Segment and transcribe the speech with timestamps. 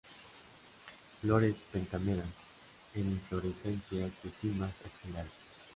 [1.21, 2.25] Flores pentámeras
[2.95, 5.31] en inflorescencias de cimas axilares.